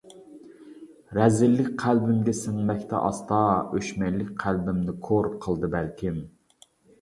[1.17, 3.43] رەزىللىك قەلبىمگە سىڭمەكتە ئاستا،
[3.75, 6.19] ئۆچمەنلىك قەلبىمنى كور قىلدى بەلكىم.